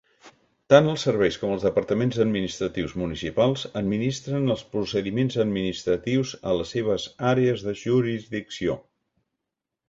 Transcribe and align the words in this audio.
Tant 0.73 0.87
els 0.91 1.01
serveis 1.07 1.35
com 1.41 1.51
els 1.57 1.65
departaments 1.65 2.15
administratius 2.23 2.95
municipals 3.01 3.65
administren 3.81 4.55
els 4.55 4.63
procediments 4.77 5.37
administratius 5.45 6.33
a 6.53 6.57
les 6.61 6.73
seves 6.77 7.07
àrees 7.35 7.67
de 7.69 7.77
jurisdicció. 7.85 8.81